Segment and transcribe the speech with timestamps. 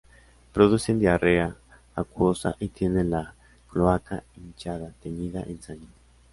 [0.51, 1.55] Producen diarrea
[1.95, 3.35] acuosa y tienen la
[3.69, 5.89] cloaca hinchada, teñida en sangre.